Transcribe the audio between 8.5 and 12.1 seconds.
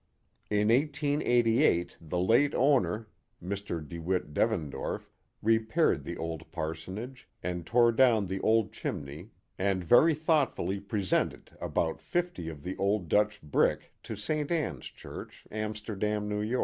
chimney and very thoughtfully presented about